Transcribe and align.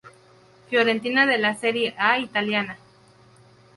Fiorentina 0.67 1.27
de 1.27 1.37
la 1.37 1.53
Serie 1.55 1.93
A 1.95 2.17
italiana. 2.17 2.75